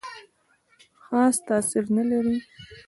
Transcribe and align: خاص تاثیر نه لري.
خاص 1.03 1.35
تاثیر 1.47 1.85
نه 1.95 2.03
لري. 2.09 2.37